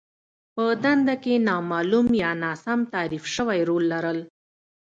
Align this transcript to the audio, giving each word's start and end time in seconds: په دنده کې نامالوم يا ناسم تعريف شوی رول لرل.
په 0.55 0.65
دنده 0.83 1.15
کې 1.23 1.33
نامالوم 1.47 2.07
يا 2.23 2.31
ناسم 2.43 2.79
تعريف 2.93 3.23
شوی 3.35 3.59
رول 3.69 3.83
لرل. 3.93 4.19